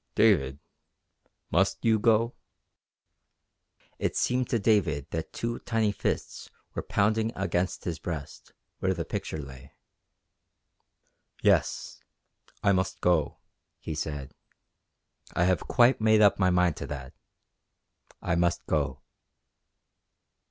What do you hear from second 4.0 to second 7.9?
seemed to David that two tiny fists were pounding against